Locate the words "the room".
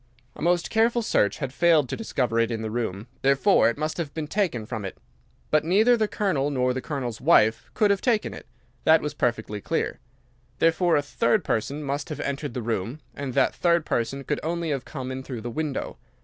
2.63-3.05, 12.55-12.99